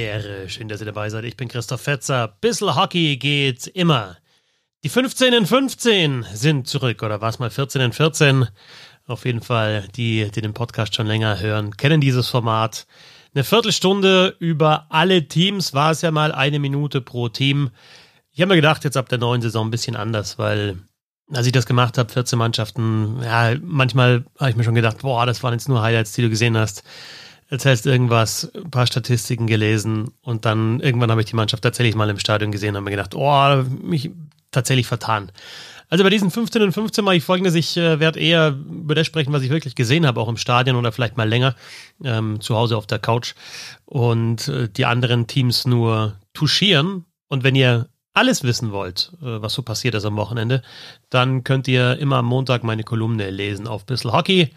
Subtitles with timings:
[0.00, 0.48] Ehre.
[0.48, 1.24] Schön, dass ihr dabei seid.
[1.24, 2.36] Ich bin Christoph Fetzer.
[2.40, 4.16] Bissl Hockey geht immer.
[4.84, 7.02] Die 15 in 15 sind zurück.
[7.02, 8.46] Oder war es mal 14 in 14?
[9.06, 12.86] Auf jeden Fall, die, die den Podcast schon länger hören, kennen dieses Format.
[13.34, 17.70] Eine Viertelstunde über alle Teams war es ja mal eine Minute pro Team.
[18.32, 20.78] Ich habe mir gedacht, jetzt ab der neuen Saison ein bisschen anders, weil
[21.32, 25.26] als ich das gemacht habe, 14 Mannschaften, ja, manchmal habe ich mir schon gedacht, boah,
[25.26, 26.84] das waren jetzt nur Highlights, die du gesehen hast
[27.48, 32.10] erzählst irgendwas, ein paar Statistiken gelesen und dann irgendwann habe ich die Mannschaft tatsächlich mal
[32.10, 34.10] im Stadion gesehen und habe mir gedacht, oh, mich
[34.50, 35.30] tatsächlich vertan.
[35.88, 39.06] Also bei diesen 15 und 15 mache ich folgendes, ich äh, werde eher über das
[39.06, 41.54] sprechen, was ich wirklich gesehen habe, auch im Stadion oder vielleicht mal länger
[42.02, 43.34] ähm, zu Hause auf der Couch
[43.84, 47.04] und äh, die anderen Teams nur touchieren.
[47.28, 50.62] Und wenn ihr alles wissen wollt, äh, was so passiert ist am Wochenende,
[51.08, 54.50] dann könnt ihr immer am Montag meine Kolumne lesen auf Bissl Hockey.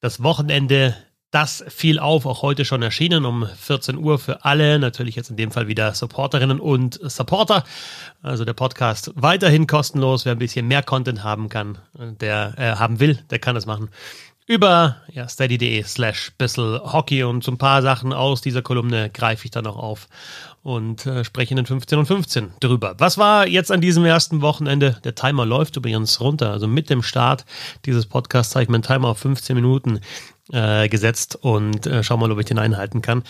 [0.00, 0.96] Das Wochenende
[1.30, 5.36] das fiel auf, auch heute schon erschienen um 14 Uhr für alle, natürlich jetzt in
[5.36, 7.64] dem Fall wieder Supporterinnen und Supporter.
[8.22, 13.00] Also der Podcast weiterhin kostenlos, wer ein bisschen mehr Content haben kann, der äh, haben
[13.00, 13.90] will, der kann das machen.
[14.48, 19.44] Über ja, steady.de slash bissel Hockey und so ein paar Sachen aus dieser Kolumne greife
[19.44, 20.06] ich dann noch auf
[20.62, 22.94] und äh, spreche in den 15 und 15 drüber.
[22.98, 25.00] Was war jetzt an diesem ersten Wochenende?
[25.02, 26.52] Der Timer läuft übrigens runter.
[26.52, 27.44] Also mit dem Start
[27.86, 29.98] dieses Podcasts zeige ich meinen Timer auf 15 Minuten
[30.52, 33.24] äh, gesetzt und äh, schau mal, ob ich den einhalten kann.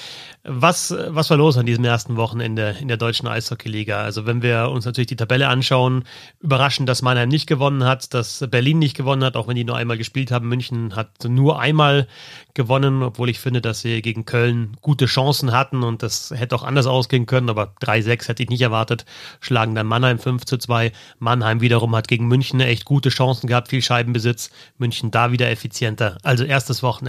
[0.45, 4.03] Was, was war los an diesem ersten Wochenende in der deutschen Eishockeyliga?
[4.03, 6.05] Also wenn wir uns natürlich die Tabelle anschauen,
[6.41, 9.77] überraschend, dass Mannheim nicht gewonnen hat, dass Berlin nicht gewonnen hat, auch wenn die nur
[9.77, 10.49] einmal gespielt haben.
[10.49, 12.07] München hat nur einmal
[12.53, 16.65] gewonnen, obwohl ich finde, dass sie gegen Köln gute Chancen hatten und das hätte auch
[16.65, 19.07] anders ausgehen können, aber 3-6 hätte ich nicht erwartet.
[19.41, 20.93] Schlagen dann Mannheim 5 zu 2.
[21.19, 24.51] Mannheim wiederum hat gegen München echt gute Chancen gehabt, viel Scheibenbesitz.
[24.77, 26.19] München da wieder effizienter.
[26.23, 27.06] Also erstes Wochenende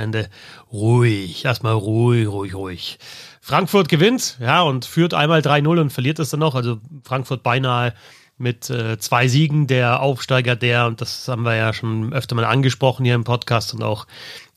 [0.72, 3.00] ruhig, erstmal ruhig, ruhig, ruhig.
[3.42, 6.56] Frankfurt gewinnt, ja, und führt einmal 3-0 und verliert es dann noch.
[6.56, 7.94] Also Frankfurt beinahe
[8.38, 12.46] mit äh, zwei Siegen der Aufsteiger der, und das haben wir ja schon öfter mal
[12.46, 14.06] angesprochen hier im Podcast und auch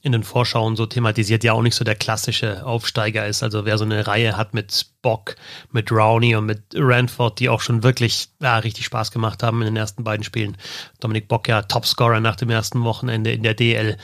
[0.03, 3.43] in den Vorschauen so thematisiert, ja auch nicht so der klassische Aufsteiger ist.
[3.43, 5.37] Also wer so eine Reihe hat mit Bock,
[5.73, 9.67] mit Rowney und mit Ranford, die auch schon wirklich ja, richtig Spaß gemacht haben in
[9.67, 10.57] den ersten beiden Spielen.
[11.01, 13.97] Dominik Bock ja Topscorer nach dem ersten Wochenende in der DL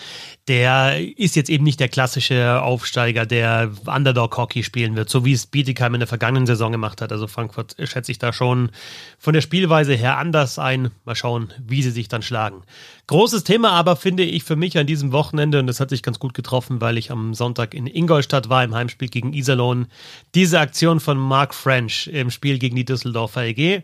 [0.48, 5.46] der ist jetzt eben nicht der klassische Aufsteiger, der Underdog-Hockey spielen wird, so wie es
[5.46, 7.10] Bietigheim in der vergangenen Saison gemacht hat.
[7.10, 8.70] Also Frankfurt schätze ich da schon
[9.18, 10.92] von der Spielweise her anders ein.
[11.04, 12.62] Mal schauen, wie sie sich dann schlagen.
[13.08, 16.18] Großes Thema aber finde ich für mich an diesem Wochenende, und das hat sich ganz
[16.18, 19.86] gut getroffen, weil ich am Sonntag in Ingolstadt war, im Heimspiel gegen Iserlohn,
[20.34, 23.82] diese Aktion von Mark French im Spiel gegen die Düsseldorfer EG.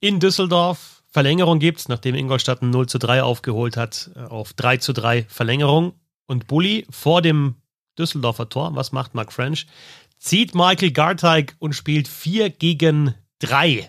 [0.00, 4.76] In Düsseldorf Verlängerung gibt, nachdem Ingolstadt ein 0 zu 3 aufgeholt hat, äh, auf 3
[4.76, 5.94] zu 3 Verlängerung.
[6.26, 7.54] Und Bully vor dem
[7.98, 9.66] Düsseldorfer Tor, was macht Mark French?
[10.18, 13.88] Zieht Michael Garteig und spielt 4 gegen 3.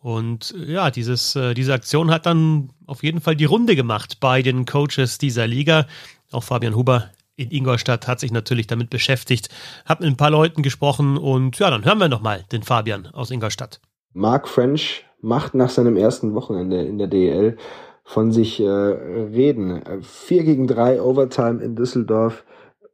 [0.00, 4.18] Und äh, ja, dieses, äh, diese Aktion hat dann auf jeden Fall die Runde gemacht
[4.20, 5.86] bei den Coaches dieser Liga.
[6.32, 9.48] Auch Fabian Huber in Ingolstadt hat sich natürlich damit beschäftigt,
[9.86, 13.30] hat mit ein paar Leuten gesprochen und ja, dann hören wir nochmal den Fabian aus
[13.30, 13.80] Ingolstadt.
[14.12, 17.56] Mark French macht nach seinem ersten Wochenende in der DEL
[18.04, 19.82] von sich äh, reden.
[20.02, 22.44] Vier gegen drei Overtime in Düsseldorf.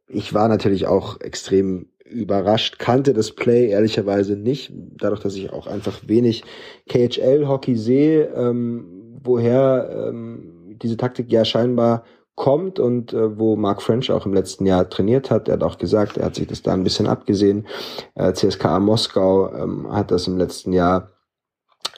[0.07, 5.67] Ich war natürlich auch extrem überrascht, kannte das Play ehrlicherweise nicht, dadurch, dass ich auch
[5.67, 6.43] einfach wenig
[6.87, 12.03] KHL-Hockey sehe, ähm, woher ähm, diese Taktik ja scheinbar
[12.37, 15.49] kommt und äh, wo Mark French auch im letzten Jahr trainiert hat.
[15.49, 17.65] Er hat auch gesagt, er hat sich das da ein bisschen abgesehen.
[18.13, 21.09] Äh, CSKA Moskau ähm, hat das im letzten Jahr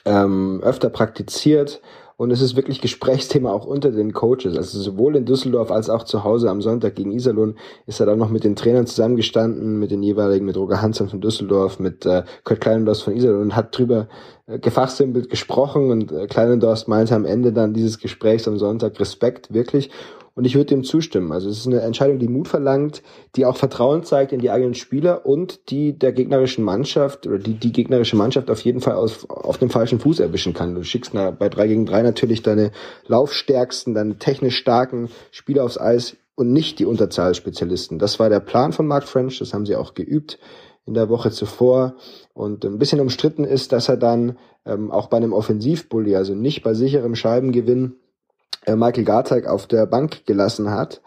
[0.06, 1.82] ähm, öfter praktiziert
[2.16, 4.56] und es ist wirklich Gesprächsthema auch unter den Coaches.
[4.56, 7.56] Also sowohl in Düsseldorf als auch zu Hause am Sonntag gegen Iserlohn
[7.86, 11.20] ist er dann noch mit den Trainern zusammengestanden, mit den jeweiligen, mit Roger Hansen von
[11.20, 14.08] Düsseldorf, mit äh, Kurt Kleinendorst von Iserlohn und hat drüber
[14.46, 19.52] äh, gefachsimpelt gesprochen und äh, Kleinendorst meinte am Ende dann dieses Gesprächs am Sonntag Respekt
[19.52, 19.90] wirklich
[20.34, 21.32] und ich würde dem zustimmen.
[21.32, 23.02] Also es ist eine Entscheidung, die Mut verlangt,
[23.36, 27.54] die auch Vertrauen zeigt in die eigenen Spieler und die der gegnerischen Mannschaft oder die
[27.54, 30.74] die gegnerische Mannschaft auf jeden Fall aus, auf dem falschen Fuß erwischen kann.
[30.74, 32.70] Du schickst na, bei drei gegen drei natürlich deine
[33.06, 37.98] laufstärksten, deine technisch starken Spieler aufs Eis und nicht die Unterzahlspezialisten.
[37.98, 40.38] Das war der Plan von Mark French, das haben sie auch geübt
[40.86, 41.96] in der Woche zuvor.
[42.32, 46.62] Und ein bisschen umstritten ist, dass er dann ähm, auch bei einem Offensivbully, also nicht
[46.62, 47.96] bei sicherem Scheibengewinn,
[48.66, 51.00] Michael Garteig auf der Bank gelassen hat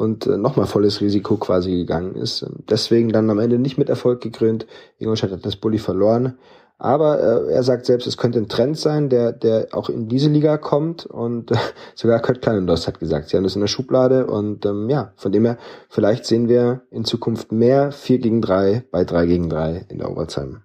[0.00, 2.46] und äh, nochmal volles Risiko quasi gegangen ist.
[2.70, 4.66] Deswegen dann am Ende nicht mit Erfolg gekrönt.
[4.98, 6.38] Ingolstadt hat das Bulli verloren.
[6.78, 10.30] Aber äh, er sagt selbst, es könnte ein Trend sein, der, der auch in diese
[10.30, 11.04] Liga kommt.
[11.04, 11.56] Und äh,
[11.94, 14.26] sogar Kurt Kleinendost hat gesagt, sie haben das in der Schublade.
[14.26, 15.58] Und ähm, ja, von dem her,
[15.90, 20.10] vielleicht sehen wir in Zukunft mehr 4 gegen 3 bei 3 gegen 3 in der
[20.10, 20.62] Overtime.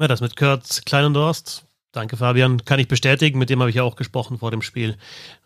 [0.00, 1.62] Ja, das mit Kurt Kleinendorst,
[1.92, 3.38] danke Fabian, kann ich bestätigen.
[3.38, 4.96] Mit dem habe ich ja auch gesprochen vor dem Spiel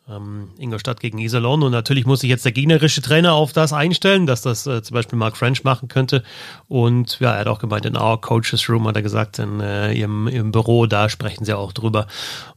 [0.08, 1.62] ähm, Ingolstadt gegen Iserlohn.
[1.62, 4.94] Und natürlich muss sich jetzt der gegnerische Trainer auf das einstellen, dass das äh, zum
[4.94, 6.22] Beispiel Mark French machen könnte.
[6.68, 9.92] Und ja, er hat auch gemeint, in our Coaches Room hat er gesagt, in äh,
[9.92, 12.06] ihrem, ihrem Büro, da sprechen sie auch drüber.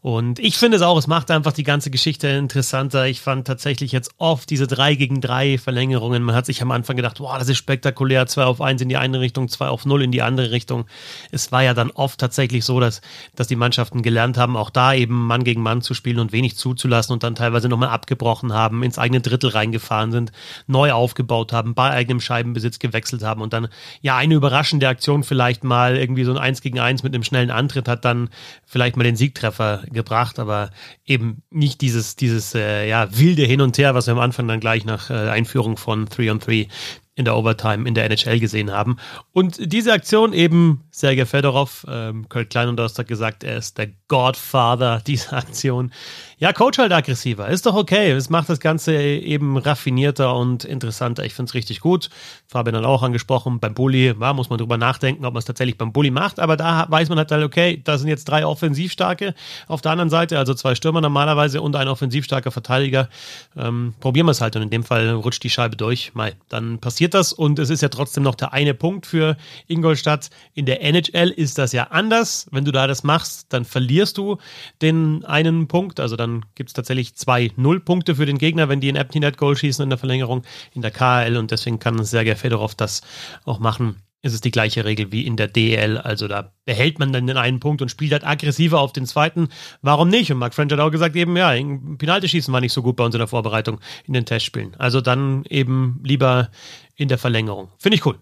[0.01, 3.07] Und ich finde es auch, es macht einfach die ganze Geschichte interessanter.
[3.07, 6.23] Ich fand tatsächlich jetzt oft diese drei gegen drei Verlängerungen.
[6.23, 8.97] Man hat sich am Anfang gedacht, wow, das ist spektakulär, zwei auf eins in die
[8.97, 10.85] eine Richtung, zwei auf null in die andere Richtung.
[11.31, 13.01] Es war ja dann oft tatsächlich so, dass,
[13.35, 16.57] dass die Mannschaften gelernt haben, auch da eben Mann gegen Mann zu spielen und wenig
[16.57, 20.31] zuzulassen und dann teilweise nochmal abgebrochen haben, ins eigene Drittel reingefahren sind,
[20.65, 23.67] neu aufgebaut haben, bei eigenem Scheibenbesitz gewechselt haben und dann
[24.01, 27.51] ja eine überraschende Aktion vielleicht mal irgendwie so ein Eins gegen Eins mit einem schnellen
[27.51, 28.29] Antritt hat dann
[28.65, 30.71] vielleicht mal den Siegtreffer gebracht, aber
[31.05, 34.59] eben nicht dieses, dieses äh, ja, wilde Hin und Her, was wir am Anfang dann
[34.59, 36.67] gleich nach äh, Einführung von 3 on 3
[37.17, 38.97] in der Overtime in der NHL gesehen haben.
[39.33, 45.01] Und diese Aktion eben, Sergei Fedorov, ähm, Kurt Kleinundorst hat gesagt, er ist der Godfather
[45.07, 45.91] dieser Aktion.
[46.39, 47.47] Ja, Coach halt aggressiver.
[47.47, 48.11] Ist doch okay.
[48.11, 51.25] Es macht das Ganze eben raffinierter und interessanter.
[51.25, 52.11] Ich finde es richtig gut.
[52.45, 55.79] Fabian hat auch angesprochen, beim Bully, ja, muss man drüber nachdenken, ob man es tatsächlich
[55.79, 56.39] beim Bully macht.
[56.39, 59.33] Aber da weiß man halt, okay, da sind jetzt drei Offensivstarke
[59.67, 63.09] auf der anderen Seite, also zwei Stürmer normalerweise und ein offensivstarker Verteidiger.
[63.57, 66.13] Ähm, probieren wir es halt und in dem Fall rutscht die Scheibe durch.
[66.13, 69.37] Mai, dann passiert das und es ist ja trotzdem noch der eine Punkt für
[69.67, 70.29] Ingolstadt.
[70.53, 72.47] In der NHL ist das ja anders.
[72.51, 74.37] Wenn du da das machst, dann verlierst du
[74.81, 75.99] den einen Punkt.
[75.99, 79.37] Also dann gibt es tatsächlich zwei Nullpunkte für den Gegner, wenn die ein Empty Net
[79.37, 80.43] Goal schießen in der Verlängerung
[80.73, 83.01] in der KL und deswegen kann Sergei Fedorov das
[83.45, 83.97] auch machen.
[84.23, 87.37] Es ist die gleiche Regel wie in der DL, also da behält man dann den
[87.37, 89.47] einen Punkt und spielt halt aggressiver auf den zweiten.
[89.83, 90.31] Warum nicht?
[90.31, 93.13] Und Mark French hat auch gesagt, eben, ja, Penalty-Schießen war nicht so gut bei uns
[93.13, 94.75] in der Vorbereitung in den Testspielen.
[94.77, 96.49] Also dann eben lieber
[96.97, 97.69] in der Verlängerung.
[97.77, 98.19] Finde ich cool.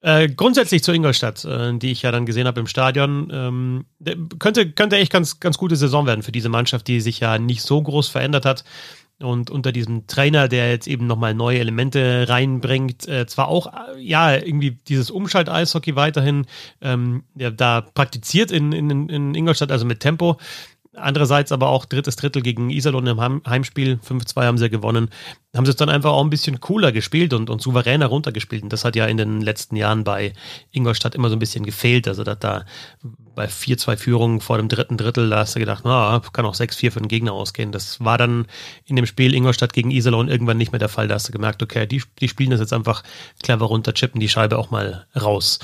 [0.00, 3.84] Äh, grundsätzlich zu Ingolstadt, äh, die ich ja dann gesehen habe im Stadion, ähm,
[4.38, 7.62] könnte, könnte echt ganz, ganz gute Saison werden für diese Mannschaft, die sich ja nicht
[7.62, 8.62] so groß verändert hat.
[9.20, 14.00] Und unter diesem Trainer, der jetzt eben nochmal neue Elemente reinbringt, äh, zwar auch, äh,
[14.00, 16.46] ja, irgendwie dieses Umschalt-Eishockey weiterhin,
[16.80, 20.38] ähm, der da praktiziert in, in, in Ingolstadt, also mit Tempo,
[21.00, 25.10] Andererseits aber auch drittes Drittel gegen Iserlohn im Heimspiel, 5-2 haben sie gewonnen,
[25.56, 28.62] haben sie es dann einfach auch ein bisschen cooler gespielt und, und souveräner runtergespielt.
[28.62, 30.32] Und das hat ja in den letzten Jahren bei
[30.70, 32.06] Ingolstadt immer so ein bisschen gefehlt.
[32.06, 32.64] Also dass da
[33.34, 36.90] bei 4-2 Führungen vor dem dritten Drittel, da hast du gedacht, na, kann auch 6-4
[36.90, 37.72] für den Gegner ausgehen.
[37.72, 38.46] Das war dann
[38.84, 41.08] in dem Spiel Ingolstadt gegen Iserlohn irgendwann nicht mehr der Fall.
[41.08, 43.02] Da hast du gemerkt, okay, die, die spielen das jetzt einfach
[43.42, 45.60] clever runter, chippen die Scheibe auch mal raus.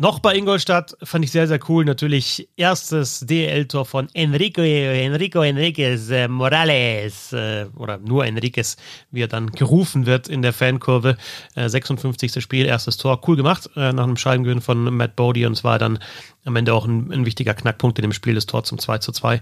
[0.00, 1.84] Noch bei Ingolstadt fand ich sehr, sehr cool.
[1.84, 8.76] Natürlich erstes DL-Tor von Enrico, Enrico Enriquez äh, Morales äh, oder nur Enriquez,
[9.10, 11.16] wie er dann gerufen wird in der Fankurve.
[11.56, 12.40] Äh, 56.
[12.40, 13.20] Spiel, erstes Tor.
[13.26, 15.98] Cool gemacht äh, nach einem Scheibengewinn von Matt Bodie und es war dann
[16.44, 19.10] am Ende auch ein, ein, wichtiger Knackpunkt in dem Spiel, das Tor zum 2 zu
[19.10, 19.40] 2.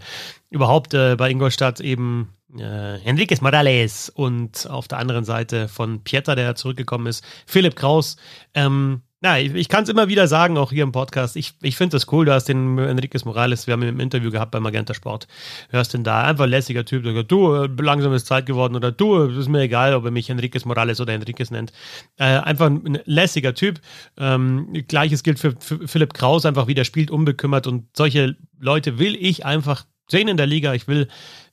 [0.48, 6.34] Überhaupt äh, bei Ingolstadt eben äh, Enriquez Morales und auf der anderen Seite von Pieter,
[6.34, 8.16] der zurückgekommen ist, Philipp Kraus.
[8.54, 11.36] Ähm, ja, ich, ich kann es immer wieder sagen, auch hier im Podcast.
[11.36, 12.26] Ich, ich finde das cool.
[12.26, 15.26] Du hast den Enriquez Morales, wir haben ihn im Interview gehabt bei Magenta Sport.
[15.70, 17.02] Hörst den da, einfach lässiger Typ.
[17.02, 20.10] Der sagt, du, äh, langsam ist Zeit geworden oder du, ist mir egal, ob er
[20.10, 21.72] mich Enriquez Morales oder Enriquez nennt.
[22.18, 23.80] Äh, einfach ein lässiger Typ.
[24.18, 27.66] Ähm, Gleiches gilt für, für Philipp Kraus, einfach wie der spielt, unbekümmert.
[27.66, 30.74] Und solche Leute will ich einfach sehen in der Liga.
[30.74, 31.08] Ich will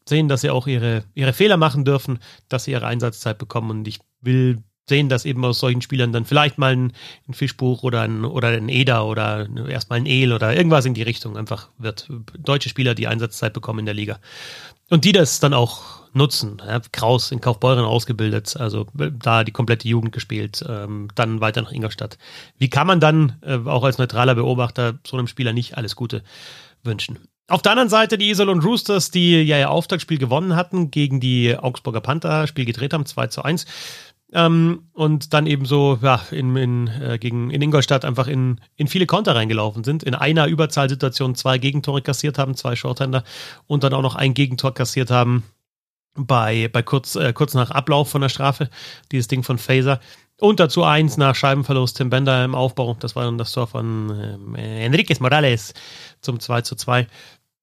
[0.07, 3.71] sehen, dass sie auch ihre, ihre Fehler machen dürfen, dass sie ihre Einsatzzeit bekommen.
[3.71, 6.93] Und ich will sehen, dass eben aus solchen Spielern dann vielleicht mal ein,
[7.27, 11.03] ein Fischbuch oder ein, oder ein Eder oder erstmal ein El oder irgendwas in die
[11.03, 12.09] Richtung einfach wird.
[12.37, 14.19] Deutsche Spieler, die Einsatzzeit bekommen in der Liga.
[14.89, 16.61] Und die das dann auch nutzen.
[16.65, 21.71] Ja, Kraus in Kaufbeuren ausgebildet, also da die komplette Jugend gespielt, ähm, dann weiter nach
[21.71, 22.17] Ingolstadt.
[22.57, 26.23] Wie kann man dann äh, auch als neutraler Beobachter so einem Spieler nicht alles Gute
[26.83, 27.19] wünschen?
[27.47, 31.57] Auf der anderen Seite die und Roosters, die ja ihr Auftaktspiel gewonnen hatten gegen die
[31.57, 33.65] Augsburger Panther, Spiel gedreht haben, 2 zu 1.
[34.35, 38.87] Ähm, und dann eben so ja, in, in, äh, gegen, in Ingolstadt einfach in, in
[38.87, 40.01] viele Konter reingelaufen sind.
[40.01, 43.23] In einer Überzahlsituation zwei Gegentore kassiert haben, zwei Shorthänder
[43.67, 45.43] und dann auch noch ein Gegentor kassiert haben
[46.15, 48.69] bei, bei kurz, äh, kurz nach Ablauf von der Strafe,
[49.11, 49.99] dieses Ding von Phaser.
[50.39, 52.97] Und dazu eins nach Scheibenverlust Tim Bender im Aufbau.
[52.99, 55.75] Das war dann das Tor von äh, Enriquez Morales
[56.21, 57.07] zum 2 zu 2.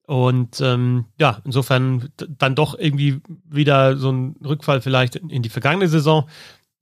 [0.07, 5.89] Und ähm, ja, insofern dann doch irgendwie wieder so ein Rückfall vielleicht in die vergangene
[5.89, 6.29] Saison.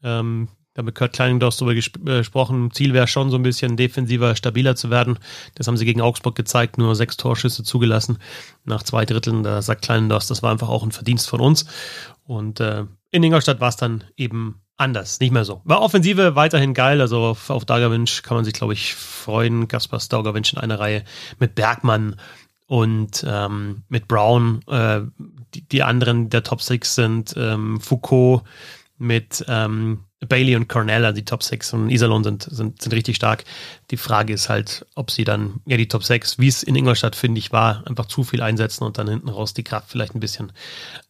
[0.02, 2.70] Ähm, Da mit Kurt Kleinendorf darüber äh, gesprochen.
[2.72, 5.18] Ziel wäre schon so ein bisschen defensiver, stabiler zu werden.
[5.56, 8.18] Das haben sie gegen Augsburg gezeigt, nur sechs Torschüsse zugelassen
[8.64, 9.42] nach zwei Dritteln.
[9.42, 11.66] Da sagt Kleinendorf, das war einfach auch ein Verdienst von uns.
[12.22, 15.62] Und äh, in Ingolstadt war es dann eben anders, nicht mehr so.
[15.64, 19.66] War Offensive weiterhin geil, also auf, auf Dagerwinsch kann man sich, glaube ich, freuen.
[19.66, 21.02] Kaspar Staugerwinsch in einer Reihe
[21.40, 22.14] mit Bergmann
[22.66, 24.60] und ähm, mit Brown.
[24.68, 25.00] Äh,
[25.54, 28.44] die, die anderen der Top Six sind ähm, Foucault
[28.98, 33.14] mit ähm, Bailey und Cornell, also die Top 6 und Iserlohn sind, sind, sind richtig
[33.14, 33.44] stark.
[33.92, 37.14] Die Frage ist halt, ob sie dann, ja, die Top 6, wie es in Ingolstadt,
[37.14, 40.20] finde ich, war, einfach zu viel einsetzen und dann hinten raus die Kraft vielleicht ein
[40.20, 40.50] bisschen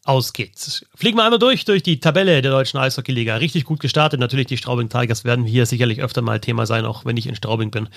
[0.04, 0.84] ausgeht.
[0.94, 3.36] Fliegen wir einmal durch, durch die Tabelle der deutschen Eishockey-Liga.
[3.36, 4.20] Richtig gut gestartet.
[4.20, 7.34] Natürlich die Straubing Tigers werden hier sicherlich öfter mal Thema sein, auch wenn ich in
[7.34, 7.88] Straubing bin.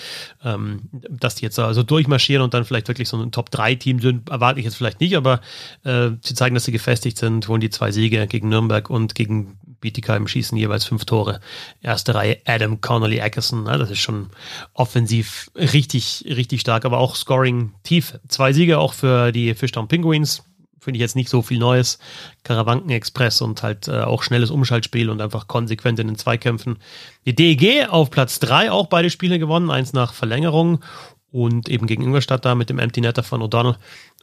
[0.45, 4.59] Ähm, dass die jetzt also durchmarschieren und dann vielleicht wirklich so ein Top-3-Team sind, erwarte
[4.59, 5.41] ich jetzt vielleicht nicht, aber
[5.83, 9.57] äh, sie zeigen, dass sie gefestigt sind, holen die zwei Siege gegen Nürnberg und gegen
[9.81, 11.41] Bietigheim schießen jeweils fünf Tore.
[11.81, 14.29] Erste Reihe Adam Connolly Ackerson, das ist schon
[14.73, 18.17] offensiv richtig, richtig stark, aber auch Scoring tief.
[18.27, 20.43] Zwei Siege auch für die Fischtown Penguins.
[20.79, 21.99] Finde ich jetzt nicht so viel Neues.
[22.43, 26.79] Karawanken Express und halt äh, auch schnelles Umschaltspiel und einfach konsequent in den Zweikämpfen.
[27.25, 30.83] Die DEG auf Platz drei auch beide Spiele gewonnen, eins nach Verlängerung
[31.31, 33.75] und eben gegen Ingolstadt da mit dem Empty Netter von O'Donnell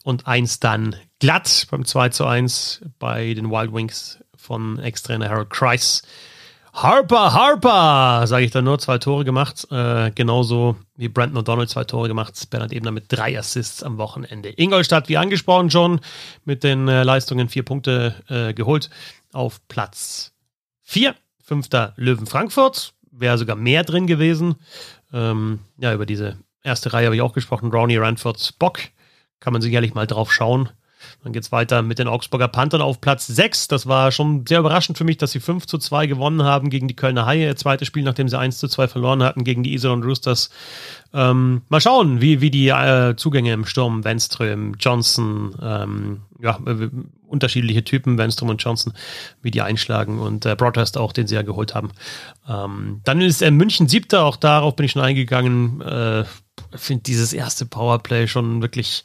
[0.05, 5.51] und eins dann glatt beim 2 zu 1 bei den Wild Wings von Ex-Trainer Harold
[5.51, 6.03] Kreis.
[6.73, 9.67] Harper, Harper, sage ich da nur, zwei Tore gemacht.
[9.71, 12.35] Äh, genauso wie Brandon O'Donnell zwei Tore gemacht.
[12.51, 14.51] Bernhard Ebner mit drei Assists am Wochenende.
[14.57, 16.01] Ingolstadt, wie angesprochen schon,
[16.45, 18.91] mit den äh, Leistungen vier Punkte äh, geholt
[19.33, 20.33] auf Platz
[20.83, 21.15] vier.
[21.43, 22.93] Fünfter Löwen Frankfurt.
[23.11, 24.57] Wäre sogar mehr drin gewesen.
[25.13, 27.71] Ähm, ja, über diese erste Reihe habe ich auch gesprochen.
[27.71, 28.81] Brownie, Ranford, Bock.
[29.41, 30.69] Kann man sicherlich mal drauf schauen.
[31.23, 33.69] Dann geht es weiter mit den Augsburger Panthern auf Platz 6.
[33.69, 36.89] Das war schon sehr überraschend für mich, dass sie 5 zu 2 gewonnen haben gegen
[36.89, 37.55] die Kölner Haie.
[37.55, 40.51] Zweites Spiel, nachdem sie 1 zu 2 verloren hatten gegen die Iserlohn Roosters.
[41.13, 46.91] Ähm, mal schauen, wie, wie die äh, Zugänge im Sturm, Wenström, Johnson, ähm, ja, äh,
[47.27, 48.93] unterschiedliche Typen, Wenström und Johnson,
[49.43, 51.91] wie die einschlagen und äh, Broadhurst auch, den sie ja geholt haben.
[52.49, 55.83] Ähm, dann ist äh, München siebter, auch darauf bin ich schon eingegangen.
[56.75, 59.05] Finde dieses erste Powerplay schon wirklich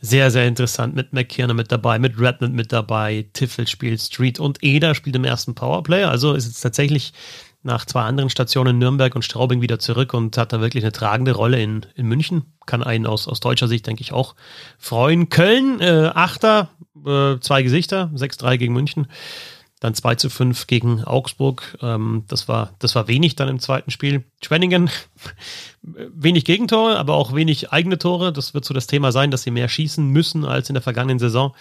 [0.00, 0.94] sehr, sehr interessant.
[0.94, 5.24] Mit McKiernan mit dabei, mit Redmond mit dabei, Tiffel spielt Street und Eder spielt im
[5.24, 6.04] ersten Powerplay.
[6.04, 7.12] Also ist es tatsächlich
[7.62, 11.32] nach zwei anderen Stationen Nürnberg und Straubing wieder zurück und hat da wirklich eine tragende
[11.32, 12.44] Rolle in, in München.
[12.66, 14.34] Kann einen aus, aus deutscher Sicht, denke ich, auch
[14.78, 15.28] freuen.
[15.28, 16.70] Köln, äh, Achter,
[17.06, 19.06] äh, zwei Gesichter, 6-3 gegen München.
[19.82, 21.76] Dann 2 zu 5 gegen Augsburg.
[21.82, 24.22] Ähm, das, war, das war wenig dann im zweiten Spiel.
[24.40, 24.88] Schwenningen,
[25.82, 28.32] wenig Gegentore, aber auch wenig eigene Tore.
[28.32, 31.18] Das wird so das Thema sein, dass sie mehr schießen müssen als in der vergangenen
[31.18, 31.56] Saison.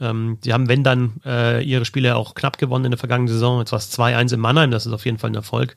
[0.00, 3.60] Ähm, sie haben, wenn dann, äh, ihre Spiele auch knapp gewonnen in der vergangenen Saison.
[3.60, 5.76] Jetzt war es 2-1 in Mannheim, das ist auf jeden Fall ein Erfolg.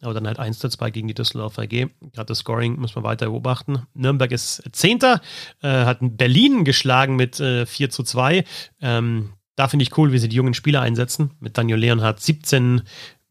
[0.00, 1.68] Aber dann halt 1 zu 2 gegen die Düsseldorfer AG.
[1.68, 3.82] Gerade das Scoring muss man weiter beobachten.
[3.92, 5.20] Nürnberg ist Zehnter,
[5.60, 8.44] äh, hat Berlin geschlagen mit äh, 4 zu 2.
[8.80, 11.30] Ähm, da finde ich cool, wie sie die jungen Spieler einsetzen.
[11.40, 12.82] Mit Daniel Leonhardt 17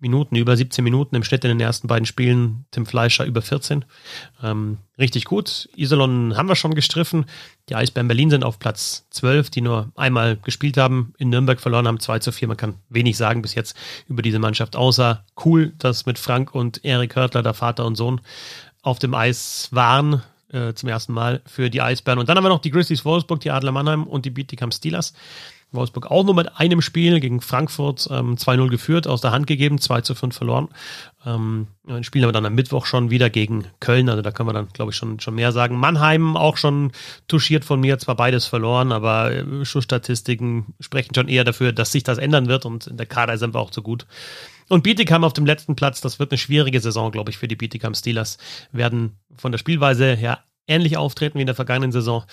[0.04, 2.66] Minuten, über 17 Minuten im Schnitt in den ersten beiden Spielen.
[2.72, 3.86] Tim Fleischer über 14.
[4.44, 5.70] Ähm, richtig gut.
[5.76, 7.26] Iserlohn haben wir schon gestriffen.
[7.70, 11.14] Die Eisbären Berlin sind auf Platz 12, die nur einmal gespielt haben.
[11.18, 12.50] In Nürnberg verloren haben 2 zu 4.
[12.50, 13.78] Man kann wenig sagen bis jetzt
[14.08, 18.20] über diese Mannschaft, außer cool, dass mit Frank und Erik Hörtler, der Vater und Sohn,
[18.82, 20.22] auf dem Eis waren.
[20.50, 22.20] Äh, zum ersten Mal für die Eisbären.
[22.20, 25.14] Und dann haben wir noch die Grizzlies Wolfsburg, die Adler Mannheim und die Bietigam Steelers.
[25.74, 29.80] Wolfsburg auch nur mit einem Spiel gegen Frankfurt ähm, 2-0 geführt, aus der Hand gegeben,
[29.80, 30.70] 2 zu 5 verloren.
[31.26, 31.68] Ähm,
[32.02, 34.92] spielen wir dann am Mittwoch schon wieder gegen Köln, also da können wir dann, glaube
[34.92, 35.78] ich, schon, schon mehr sagen.
[35.78, 36.92] Mannheim auch schon
[37.28, 42.04] touchiert von mir, zwar beides verloren, aber äh, Schussstatistiken sprechen schon eher dafür, dass sich
[42.04, 44.06] das ändern wird und in der Kader sind wir auch zu gut.
[44.70, 47.56] Und Bietigheim auf dem letzten Platz, das wird eine schwierige Saison, glaube ich, für die
[47.56, 48.38] Bietigheim Steelers.
[48.72, 52.24] Werden von der Spielweise her ähnlich auftreten wie in der vergangenen Saison.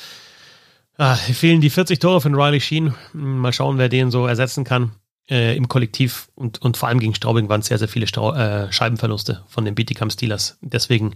[1.00, 2.92] Ah, fehlen die 40 Tore von Riley Sheen.
[3.14, 4.92] Mal schauen, wer den so ersetzen kann
[5.30, 6.28] äh, im Kollektiv.
[6.34, 9.64] Und, und vor allem gegen Straubing waren es sehr, sehr viele Strau äh, Scheibenverluste von
[9.64, 10.58] den Bietigam Steelers.
[10.60, 11.14] Deswegen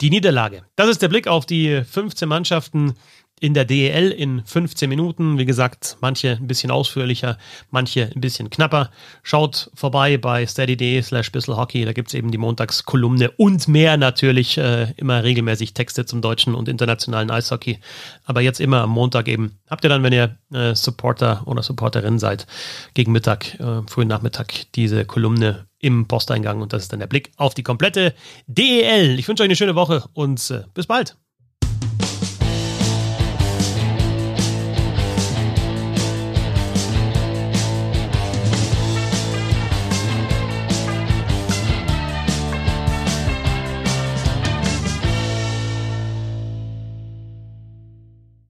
[0.00, 0.62] die Niederlage.
[0.76, 2.94] Das ist der Blick auf die 15 Mannschaften
[3.40, 5.38] in der DEL in 15 Minuten.
[5.38, 7.36] Wie gesagt, manche ein bisschen ausführlicher,
[7.70, 8.90] manche ein bisschen knapper.
[9.22, 11.84] Schaut vorbei bei steady.de slash Hockey.
[11.84, 14.56] Da gibt's eben die Montagskolumne und mehr natürlich.
[14.56, 17.78] Äh, immer regelmäßig Texte zum deutschen und internationalen Eishockey.
[18.24, 19.58] Aber jetzt immer am Montag eben.
[19.68, 22.46] Habt ihr dann, wenn ihr äh, Supporter oder Supporterin seid,
[22.94, 26.62] gegen Mittag, äh, frühen Nachmittag, diese Kolumne im Posteingang.
[26.62, 28.14] Und das ist dann der Blick auf die komplette
[28.46, 29.18] DEL.
[29.18, 31.16] Ich wünsche euch eine schöne Woche und äh, bis bald.